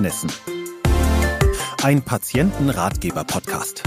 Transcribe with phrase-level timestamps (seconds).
[0.00, 0.30] Bettnässen.
[1.82, 3.82] Ein Patientenratgeber-Podcast.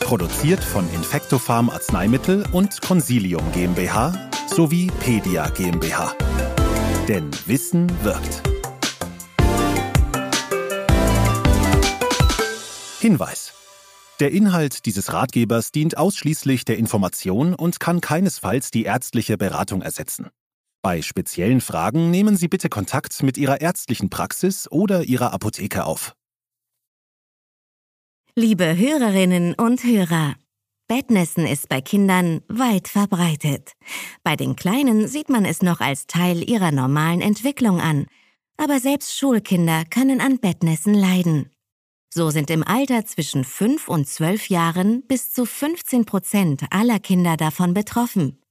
[0.00, 6.14] Produziert von Infectofarm Arzneimittel und Consilium GmbH sowie Pedia GmbH.
[7.06, 8.42] Denn Wissen wirkt.
[13.00, 13.52] Hinweis.
[14.20, 20.30] Der Inhalt dieses Ratgebers dient ausschließlich der Information und kann keinesfalls die ärztliche Beratung ersetzen.
[20.84, 26.14] Bei speziellen Fragen nehmen Sie bitte Kontakt mit Ihrer ärztlichen Praxis oder Ihrer Apotheke auf.
[28.36, 30.34] Liebe Hörerinnen und Hörer,
[30.86, 33.72] Bettnässen ist bei Kindern weit verbreitet.
[34.24, 38.04] Bei den Kleinen sieht man es noch als Teil ihrer normalen Entwicklung an,
[38.58, 41.50] aber selbst Schulkinder können an Bettnässen leiden.
[42.12, 47.38] So sind im Alter zwischen 5 und 12 Jahren bis zu 15 Prozent aller Kinder
[47.38, 48.43] davon betroffen.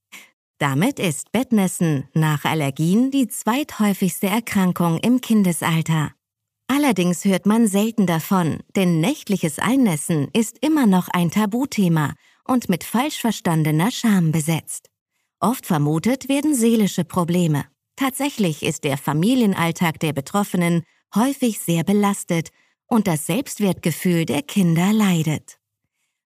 [0.59, 6.11] Damit ist Bettnässen nach Allergien die zweithäufigste Erkrankung im Kindesalter.
[6.67, 12.13] Allerdings hört man selten davon, denn nächtliches Einnässen ist immer noch ein Tabuthema
[12.45, 14.89] und mit falsch verstandener Scham besetzt.
[15.39, 17.66] Oft vermutet werden seelische Probleme.
[17.95, 22.50] Tatsächlich ist der Familienalltag der Betroffenen häufig sehr belastet
[22.88, 25.59] und das Selbstwertgefühl der Kinder leidet.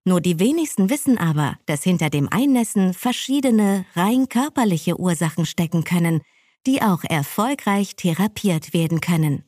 [0.08, 6.22] Nur die wenigsten wissen aber, dass hinter dem Einnässen verschiedene rein körperliche Ursachen stecken können,
[6.66, 9.44] die auch erfolgreich therapiert werden können.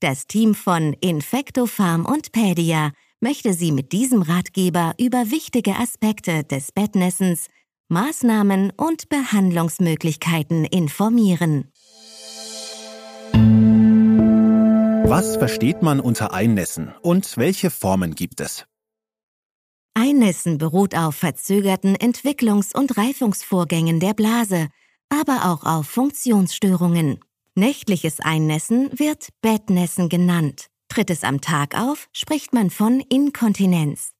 [0.00, 6.72] Das Team von Infectofarm und Pedia möchte Sie mit diesem Ratgeber über wichtige Aspekte des
[6.72, 7.48] Bettnässens,
[7.90, 11.70] Maßnahmen und Behandlungsmöglichkeiten informieren.
[15.06, 18.64] Was versteht man unter Einnässen und welche Formen gibt es?
[19.94, 24.68] Einnässen beruht auf verzögerten Entwicklungs- und Reifungsvorgängen der Blase,
[25.08, 27.20] aber auch auf Funktionsstörungen.
[27.54, 30.66] Nächtliches Einnässen wird Bettnässen genannt.
[30.88, 34.10] Tritt es am Tag auf, spricht man von Inkontinenz.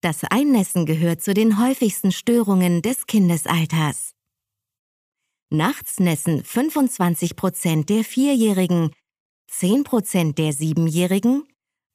[0.00, 4.12] Das Einnässen gehört zu den häufigsten Störungen des Kindesalters.
[5.50, 8.92] Nachts nässen 25 Prozent der Vierjährigen,
[9.48, 11.44] 10 Prozent der Siebenjährigen,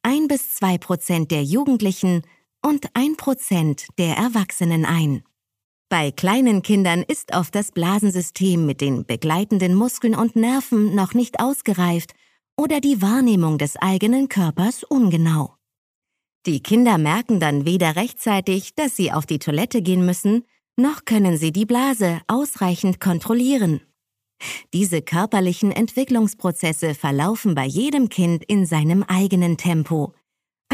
[0.02, 2.24] 1 bis 2 Prozent der Jugendlichen
[2.66, 5.24] und ein Prozent der Erwachsenen ein.
[5.90, 11.40] Bei kleinen Kindern ist oft das Blasensystem mit den begleitenden Muskeln und Nerven noch nicht
[11.40, 12.14] ausgereift
[12.58, 15.56] oder die Wahrnehmung des eigenen Körpers ungenau.
[16.46, 20.44] Die Kinder merken dann weder rechtzeitig, dass sie auf die Toilette gehen müssen,
[20.76, 23.82] noch können sie die Blase ausreichend kontrollieren.
[24.74, 30.14] Diese körperlichen Entwicklungsprozesse verlaufen bei jedem Kind in seinem eigenen Tempo,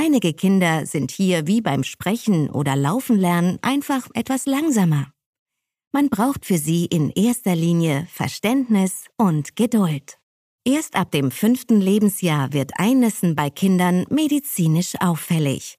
[0.02, 5.12] Einige Kinder sind hier wie beim Sprechen oder Laufen lernen einfach etwas langsamer.
[5.92, 10.18] Man braucht für sie in erster Linie Verständnis und Geduld.
[10.64, 15.76] Erst ab dem fünften Lebensjahr wird Einnässen bei Kindern medizinisch auffällig.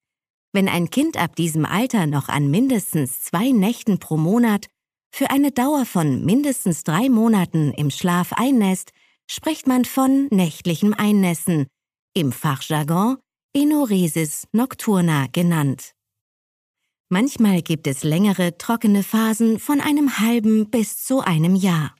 [0.52, 4.66] Wenn ein Kind ab diesem Alter noch an mindestens zwei Nächten pro Monat
[5.10, 8.90] für eine Dauer von mindestens drei Monaten im Schlaf einnässt,
[9.30, 11.68] spricht man von nächtlichem Einnässen,
[12.12, 13.16] im Fachjargon
[13.52, 15.96] Enuresis nocturna genannt.
[17.08, 21.96] Manchmal gibt es längere trockene Phasen von einem halben bis zu einem Jahr.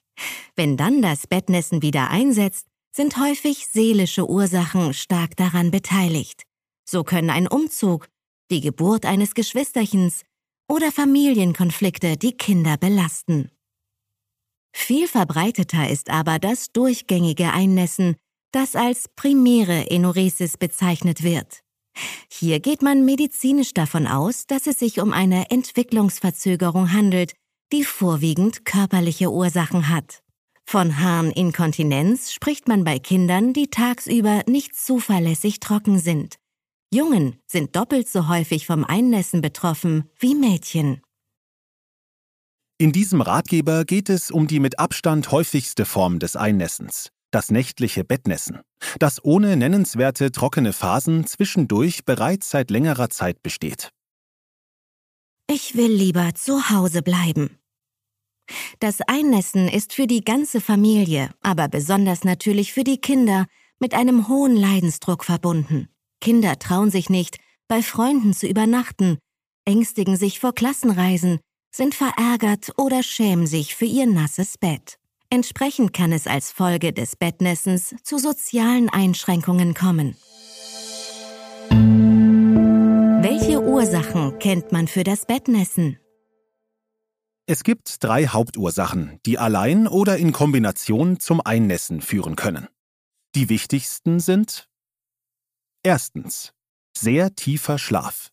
[0.54, 6.44] Wenn dann das Bettnässen wieder einsetzt, sind häufig seelische Ursachen stark daran beteiligt.
[6.88, 8.06] So können ein Umzug,
[8.52, 10.22] die Geburt eines Geschwisterchens
[10.68, 13.50] oder Familienkonflikte die Kinder belasten.
[14.72, 18.14] Viel verbreiteter ist aber das durchgängige Einnässen,
[18.52, 21.60] das als primäre Enuresis bezeichnet wird.
[22.30, 27.34] Hier geht man medizinisch davon aus, dass es sich um eine Entwicklungsverzögerung handelt,
[27.72, 30.22] die vorwiegend körperliche Ursachen hat.
[30.66, 36.36] Von Harninkontinenz spricht man bei Kindern, die tagsüber nicht zuverlässig trocken sind.
[36.92, 41.00] Jungen sind doppelt so häufig vom Einnässen betroffen wie Mädchen.
[42.78, 48.04] In diesem Ratgeber geht es um die mit Abstand häufigste Form des Einnässens, das nächtliche
[48.04, 48.60] Bettnässen,
[48.98, 53.91] das ohne nennenswerte trockene Phasen zwischendurch bereits seit längerer Zeit besteht.
[55.50, 57.59] Ich will lieber zu Hause bleiben.
[58.80, 63.47] Das Einnässen ist für die ganze Familie, aber besonders natürlich für die Kinder,
[63.78, 65.88] mit einem hohen Leidensdruck verbunden.
[66.21, 69.18] Kinder trauen sich nicht, bei Freunden zu übernachten,
[69.65, 71.41] ängstigen sich vor Klassenreisen,
[71.74, 74.99] sind verärgert oder schämen sich für ihr nasses Bett.
[75.32, 80.16] Entsprechend kann es als Folge des Bettnässens zu sozialen Einschränkungen kommen.
[83.22, 86.00] Welche Ursachen kennt man für das Bettnässen?
[87.47, 92.66] Es gibt drei Hauptursachen, die allein oder in Kombination zum Einnässen führen können.
[93.36, 94.68] Die wichtigsten sind
[95.84, 96.53] Erstens.
[96.97, 98.30] Sehr tiefer Schlaf.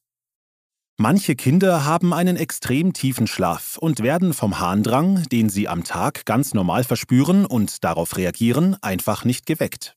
[1.00, 6.26] Manche Kinder haben einen extrem tiefen Schlaf und werden vom Harndrang, den sie am Tag
[6.26, 9.96] ganz normal verspüren und darauf reagieren, einfach nicht geweckt.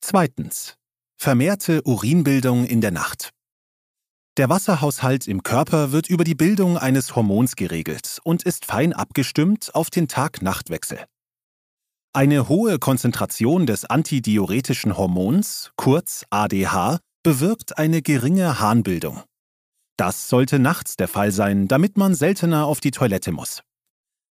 [0.00, 0.76] Zweitens.
[1.20, 3.32] Vermehrte Urinbildung in der Nacht.
[4.38, 9.74] Der Wasserhaushalt im Körper wird über die Bildung eines Hormons geregelt und ist fein abgestimmt
[9.74, 11.04] auf den Tag-Nacht-Wechsel.
[12.14, 19.22] Eine hohe Konzentration des antidiuretischen Hormons, kurz ADH, bewirkt eine geringe Harnbildung.
[19.98, 23.62] Das sollte nachts der Fall sein, damit man seltener auf die Toilette muss.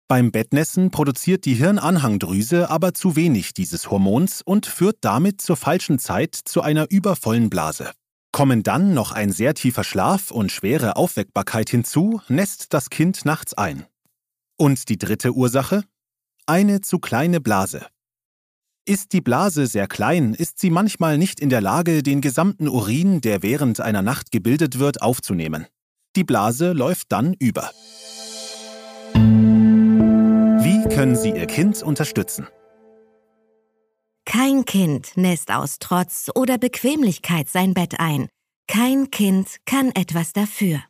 [0.09, 6.01] Beim Bettnässen produziert die Hirnanhangdrüse aber zu wenig dieses Hormons und führt damit zur falschen
[6.01, 7.93] Zeit zu einer übervollen Blase.
[8.33, 13.55] Kommen dann noch ein sehr tiefer Schlaf und schwere Aufweckbarkeit hinzu, nässt das Kind nachts
[13.55, 13.87] ein.
[14.59, 15.85] Und die dritte Ursache?
[16.45, 17.87] Eine zu kleine Blase.
[18.85, 23.21] Ist die Blase sehr klein, ist sie manchmal nicht in der Lage, den gesamten Urin,
[23.21, 25.67] der während einer Nacht gebildet wird, aufzunehmen.
[26.17, 27.71] Die Blase läuft dann über.
[29.15, 32.49] Wie können Sie Ihr Kind unterstützen?
[34.25, 38.29] Kein Kind nässt aus Trotz oder Bequemlichkeit sein Bett ein.
[38.67, 40.81] Kein Kind kann etwas dafür.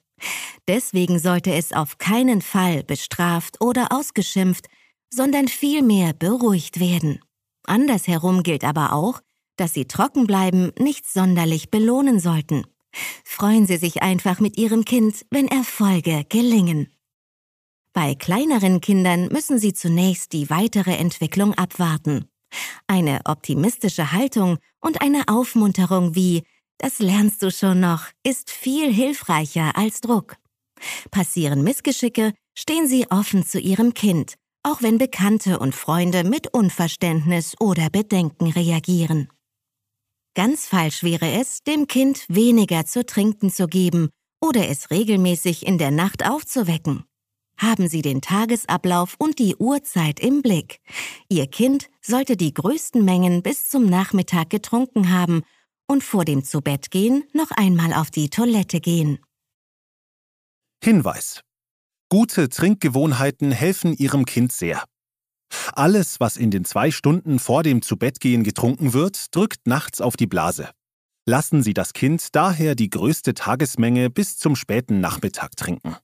[0.66, 4.68] Deswegen sollte es auf keinen Fall bestraft oder ausgeschimpft,
[5.10, 7.20] sondern vielmehr beruhigt werden.
[7.64, 9.20] Andersherum gilt aber auch,
[9.56, 12.64] dass Sie trocken bleiben nicht sonderlich belohnen sollten.
[13.24, 16.88] Freuen Sie sich einfach mit Ihrem Kind, wenn Erfolge gelingen.
[17.92, 22.26] Bei kleineren Kindern müssen Sie zunächst die weitere Entwicklung abwarten.
[22.86, 26.42] Eine optimistische Haltung und eine Aufmunterung wie
[26.78, 30.36] Das lernst du schon noch ist viel hilfreicher als Druck.
[31.10, 37.54] Passieren Missgeschicke, stehen Sie offen zu Ihrem Kind, auch wenn Bekannte und Freunde mit Unverständnis
[37.60, 39.28] oder Bedenken reagieren.
[40.34, 44.08] Ganz falsch wäre es, dem Kind weniger zu trinken zu geben
[44.40, 47.04] oder es regelmäßig in der Nacht aufzuwecken.
[47.58, 50.80] Haben Sie den Tagesablauf und die Uhrzeit im Blick.
[51.28, 55.42] Ihr Kind sollte die größten Mengen bis zum Nachmittag getrunken haben
[55.86, 59.18] und vor dem Zubettgehen noch einmal auf die Toilette gehen.
[60.82, 61.42] Hinweis.
[62.12, 64.84] Gute Trinkgewohnheiten helfen Ihrem Kind sehr.
[65.72, 70.26] Alles, was in den zwei Stunden vor dem Zubettgehen getrunken wird, drückt nachts auf die
[70.26, 70.68] Blase.
[71.24, 75.96] Lassen Sie das Kind daher die größte Tagesmenge bis zum späten Nachmittag trinken.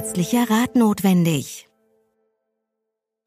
[0.00, 1.66] ärztlicher Rat notwendig.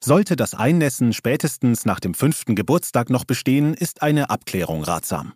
[0.01, 5.33] Sollte das Einnässen spätestens nach dem fünften Geburtstag noch bestehen, ist eine Abklärung ratsam.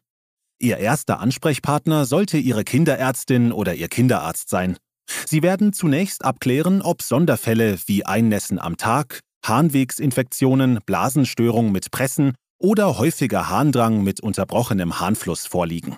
[0.60, 4.78] Ihr erster Ansprechpartner sollte Ihre Kinderärztin oder Ihr Kinderarzt sein.
[5.26, 12.98] Sie werden zunächst abklären, ob Sonderfälle wie Einnässen am Tag, Harnwegsinfektionen, Blasenstörung mit Pressen oder
[12.98, 15.98] häufiger Harndrang mit unterbrochenem Harnfluss vorliegen.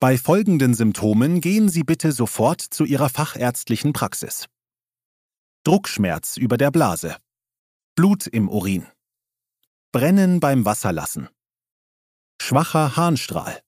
[0.00, 4.46] Bei folgenden Symptomen gehen Sie bitte sofort zu Ihrer fachärztlichen Praxis.
[5.64, 7.16] Druckschmerz über der Blase.
[7.94, 8.86] Blut im Urin.
[9.92, 11.28] Brennen beim Wasserlassen.
[12.42, 13.62] Schwacher Harnstrahl.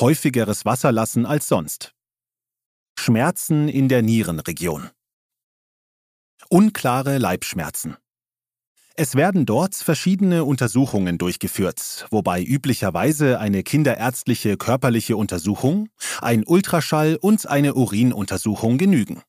[0.00, 1.92] Häufigeres Wasserlassen als sonst.
[2.96, 4.90] Schmerzen in der Nierenregion.
[6.50, 7.96] Unklare Leibschmerzen.
[8.94, 15.88] Es werden dort verschiedene Untersuchungen durchgeführt, wobei üblicherweise eine kinderärztliche körperliche Untersuchung,
[16.20, 19.22] ein Ultraschall und eine Urinuntersuchung genügen.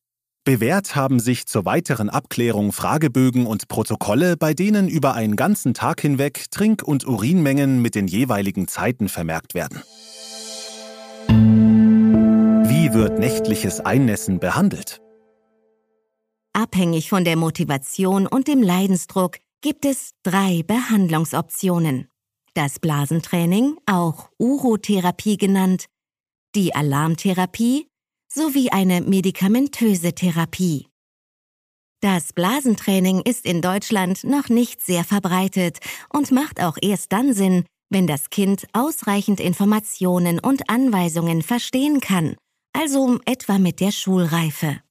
[0.43, 6.01] Bewährt haben sich zur weiteren Abklärung Fragebögen und Protokolle, bei denen über einen ganzen Tag
[6.01, 9.81] hinweg Trink- und Urinmengen mit den jeweiligen Zeiten vermerkt werden.
[12.89, 14.99] Wie wird nächtliches Einnässen behandelt?
[16.53, 22.07] Abhängig von der Motivation und dem Leidensdruck gibt es drei Behandlungsoptionen.
[22.55, 25.85] Das Blasentraining, auch Urotherapie genannt,
[26.55, 27.85] die Alarmtherapie
[28.27, 30.87] sowie eine medikamentöse Therapie.
[32.01, 35.77] Das Blasentraining ist in Deutschland noch nicht sehr verbreitet
[36.11, 42.35] und macht auch erst dann Sinn, wenn das Kind ausreichend Informationen und Anweisungen verstehen kann,
[42.73, 44.81] also etwa mit der Schulreife.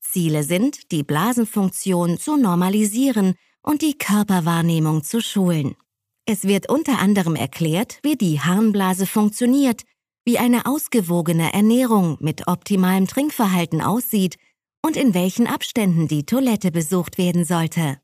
[0.00, 5.76] Ziele sind, die Blasenfunktion zu normalisieren und die Körperwahrnehmung zu schulen.
[6.24, 9.82] Es wird unter anderem erklärt, wie die Harnblase funktioniert,
[10.24, 14.36] wie eine ausgewogene Ernährung mit optimalem Trinkverhalten aussieht
[14.84, 18.00] und in welchen Abständen die Toilette besucht werden sollte.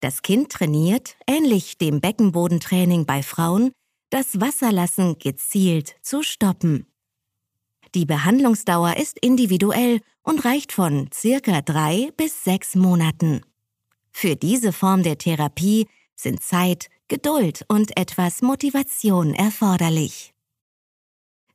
[0.00, 3.72] Das Kind trainiert, ähnlich dem Beckenbodentraining bei Frauen,
[4.10, 6.86] das Wasserlassen gezielt zu stoppen.
[7.96, 13.40] Die Behandlungsdauer ist individuell und reicht von circa drei bis sechs Monaten.
[14.12, 20.34] Für diese Form der Therapie sind Zeit, Geduld und etwas Motivation erforderlich.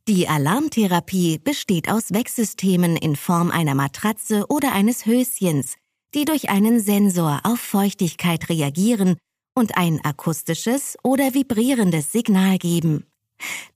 [0.08, 5.76] Die Alarmtherapie besteht aus Wegsystemen in Form einer Matratze oder eines Höschens,
[6.16, 9.16] die durch einen Sensor auf Feuchtigkeit reagieren
[9.54, 13.06] und ein akustisches oder vibrierendes Signal geben.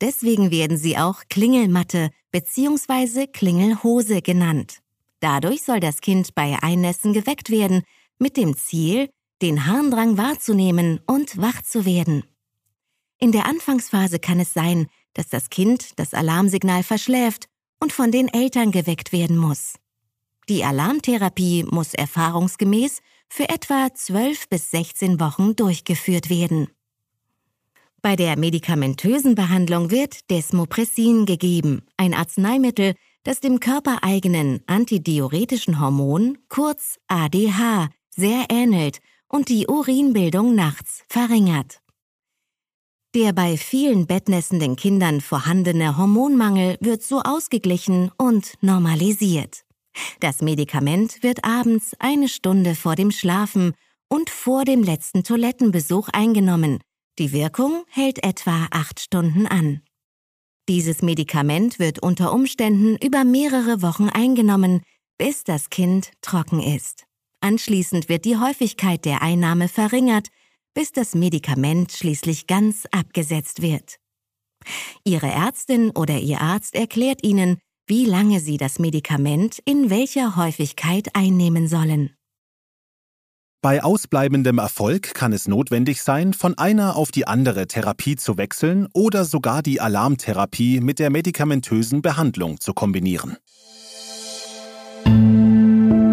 [0.01, 3.27] Deswegen werden sie auch Klingelmatte bzw.
[3.27, 4.79] Klingelhose genannt.
[5.19, 7.83] Dadurch soll das Kind bei Einnässen geweckt werden,
[8.19, 9.09] mit dem Ziel,
[9.41, 12.23] den Harndrang wahrzunehmen und wach zu werden.
[13.19, 17.47] In der Anfangsphase kann es sein, dass das Kind das Alarmsignal verschläft
[17.79, 19.75] und von den Eltern geweckt werden muss.
[20.47, 26.67] Die Alarmtherapie muss erfahrungsgemäß für etwa 12 bis 16 Wochen durchgeführt werden.
[28.05, 32.93] Bei der medikamentösen Behandlung wird Desmopressin gegeben, ein Arzneimittel,
[33.23, 41.81] das dem körpereigenen antidiuretischen Hormon, kurz ADH, sehr ähnelt und die Urinbildung nachts verringert.
[43.15, 49.65] Der bei vielen bettnässenden Kindern vorhandene Hormonmangel wird so ausgeglichen und normalisiert.
[50.19, 53.73] Das Medikament wird abends eine Stunde vor dem Schlafen
[54.09, 56.77] und vor dem letzten Toilettenbesuch eingenommen.
[57.17, 59.81] Die Wirkung hält etwa acht Stunden an.
[60.67, 64.81] Dieses Medikament wird unter Umständen über mehrere Wochen eingenommen,
[65.17, 67.05] bis das Kind trocken ist.
[67.39, 70.27] Anschließend wird die Häufigkeit der Einnahme verringert,
[70.73, 73.95] bis das Medikament schließlich ganz abgesetzt wird.
[75.05, 81.15] Ihre Ärztin oder Ihr Arzt erklärt Ihnen, wie lange Sie das Medikament in welcher Häufigkeit
[81.15, 82.15] einnehmen sollen.
[83.65, 88.87] Bei ausbleibendem Erfolg kann es notwendig sein, von einer auf die andere Therapie zu wechseln
[88.93, 93.37] oder sogar die Alarmtherapie mit der medikamentösen Behandlung zu kombinieren.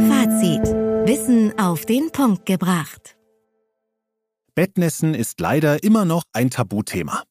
[0.09, 0.65] Fazit.
[1.05, 3.19] Wissen auf den Punkt gebracht.
[4.55, 7.23] Bettnässen ist leider immer noch ein Tabuthema.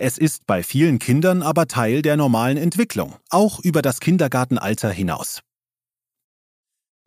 [0.00, 5.40] Es ist bei vielen Kindern aber Teil der normalen Entwicklung, auch über das Kindergartenalter hinaus.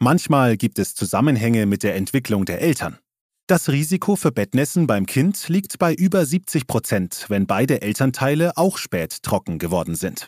[0.04, 2.98] Manchmal gibt es Zusammenhänge mit der Entwicklung der Eltern.
[3.48, 8.78] Das Risiko für Bettnässen beim Kind liegt bei über 70 Prozent, wenn beide Elternteile auch
[8.78, 10.28] spät trocken geworden sind.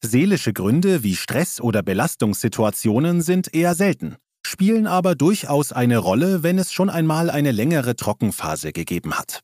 [0.00, 4.14] Seelische Gründe wie Stress oder Belastungssituationen sind eher selten,
[4.46, 9.40] spielen aber durchaus eine Rolle, wenn es schon einmal eine längere Trockenphase gegeben hat.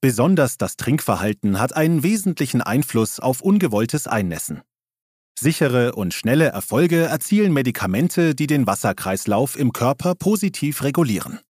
[0.00, 4.62] Besonders das Trinkverhalten hat einen wesentlichen Einfluss auf ungewolltes Einnässen.
[5.38, 11.40] Sichere und schnelle Erfolge erzielen Medikamente, die den Wasserkreislauf im Körper positiv regulieren.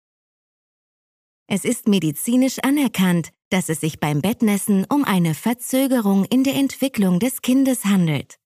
[1.46, 7.18] Es ist medizinisch anerkannt, dass es sich beim Bettnässen um eine Verzögerung in der Entwicklung
[7.18, 8.36] des Kindes handelt.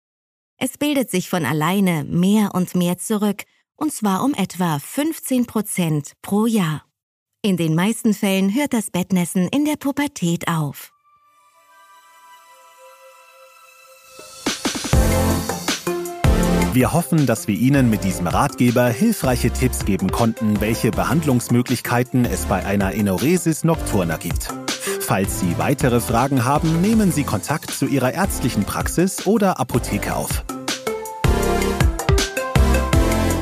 [0.56, 3.42] Es bildet sich von alleine mehr und mehr zurück
[3.76, 6.84] und zwar um etwa 15 Prozent pro Jahr.
[7.42, 10.92] In den meisten Fällen hört das Bettnässen in der Pubertät auf.
[16.72, 22.46] Wir hoffen, dass wir Ihnen mit diesem Ratgeber hilfreiche Tipps geben konnten, welche Behandlungsmöglichkeiten es
[22.46, 24.48] bei einer Enoresis nocturna gibt.
[25.00, 30.46] Falls Sie weitere Fragen haben, nehmen Sie Kontakt zu Ihrer ärztlichen Praxis oder Apotheke auf.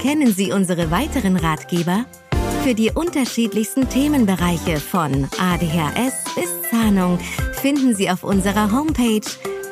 [0.02, 2.06] Kennen Sie unsere weiteren Ratgeber?
[2.64, 7.20] Für die unterschiedlichsten Themenbereiche von ADHS bis Zahnung
[7.52, 9.20] finden Sie auf unserer Homepage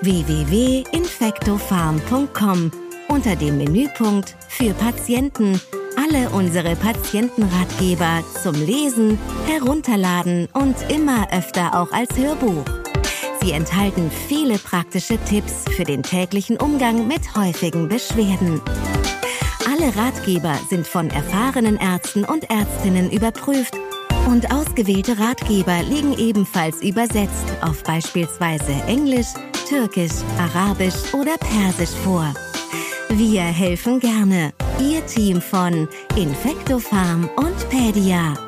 [0.02, 2.70] www.infectofarm.com
[3.08, 5.60] unter dem Menüpunkt für Patienten
[5.96, 12.64] alle unsere Patientenratgeber zum Lesen, Herunterladen und immer öfter auch als Hörbuch.
[13.40, 18.60] Sie enthalten viele praktische Tipps für den täglichen Umgang mit häufigen Beschwerden.
[19.66, 23.74] Alle Ratgeber sind von erfahrenen Ärzten und Ärztinnen überprüft
[24.28, 29.28] und ausgewählte Ratgeber liegen ebenfalls übersetzt auf beispielsweise Englisch,
[29.68, 32.34] Türkisch, Arabisch oder Persisch vor.
[33.10, 34.52] Wir helfen gerne.
[34.80, 38.47] Ihr Team von Infectofarm und Pedia.